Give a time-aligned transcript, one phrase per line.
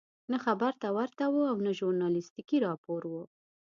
[0.31, 3.23] نه خبر ته ورته وو او نه ژورنالستیکي راپور وو.